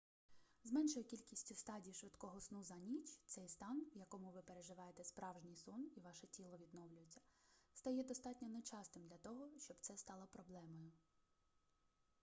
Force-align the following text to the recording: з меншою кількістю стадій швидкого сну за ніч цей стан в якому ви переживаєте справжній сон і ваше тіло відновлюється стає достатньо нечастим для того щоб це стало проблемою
з 0.63 0.71
меншою 0.71 1.05
кількістю 1.05 1.55
стадій 1.55 1.93
швидкого 1.93 2.41
сну 2.41 2.63
за 2.63 2.75
ніч 2.75 3.21
цей 3.25 3.47
стан 3.49 3.85
в 3.95 3.97
якому 3.97 4.31
ви 4.31 4.41
переживаєте 4.41 5.03
справжній 5.03 5.55
сон 5.55 5.89
і 5.97 5.99
ваше 5.99 6.27
тіло 6.27 6.57
відновлюється 6.57 7.21
стає 7.73 8.03
достатньо 8.03 8.47
нечастим 8.49 9.07
для 9.07 9.17
того 9.17 9.49
щоб 9.59 9.77
це 9.79 9.97
стало 9.97 10.27
проблемою 10.27 10.91